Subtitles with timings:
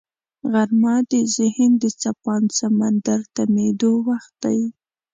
[0.51, 4.59] غرمه د ذهن د څپاند سمندر تمېدو وخت دی